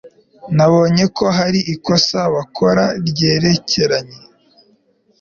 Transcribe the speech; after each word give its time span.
Nabonye 0.55 1.03
ko 1.17 1.25
hari 1.37 1.59
ikosa 1.73 2.19
bakora 2.33 2.83
ryerekeranye 3.07 4.17